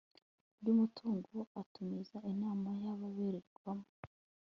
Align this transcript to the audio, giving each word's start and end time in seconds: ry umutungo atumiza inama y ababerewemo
ry 0.59 0.67
umutungo 0.73 1.31
atumiza 1.61 2.17
inama 2.31 2.69
y 2.83 2.87
ababerewemo 2.93 3.85